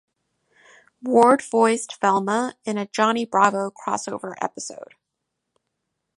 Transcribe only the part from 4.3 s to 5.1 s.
episode.